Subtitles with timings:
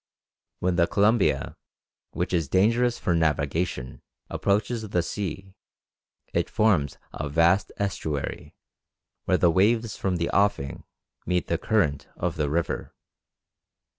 [0.61, 1.55] When the Columbia,
[2.09, 5.53] which is dangerous for navigation, approaches the sea,
[6.33, 8.55] it forms a vast estuary,
[9.25, 10.85] where the waves from the offing
[11.27, 12.95] meet the current of the river.